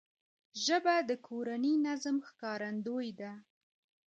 ژبه 0.65 0.95
د 1.09 1.11
کورني 1.27 1.73
نظم 1.87 2.17
ښکارندوی 2.27 3.09
ده 3.19 3.31